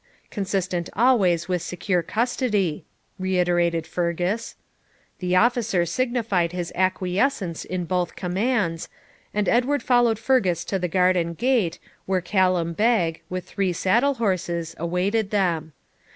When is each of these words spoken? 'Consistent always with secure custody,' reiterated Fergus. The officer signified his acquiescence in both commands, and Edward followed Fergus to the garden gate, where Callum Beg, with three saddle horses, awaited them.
'Consistent 0.31 0.89
always 0.93 1.47
with 1.47 1.61
secure 1.61 2.01
custody,' 2.01 2.87
reiterated 3.19 3.85
Fergus. 3.85 4.55
The 5.19 5.35
officer 5.35 5.85
signified 5.85 6.53
his 6.53 6.71
acquiescence 6.73 7.63
in 7.63 7.85
both 7.85 8.15
commands, 8.15 8.89
and 9.31 9.47
Edward 9.47 9.83
followed 9.83 10.17
Fergus 10.17 10.65
to 10.65 10.79
the 10.79 10.87
garden 10.87 11.35
gate, 11.35 11.77
where 12.07 12.19
Callum 12.19 12.73
Beg, 12.73 13.21
with 13.29 13.45
three 13.45 13.73
saddle 13.73 14.15
horses, 14.15 14.73
awaited 14.79 15.29
them. 15.29 15.71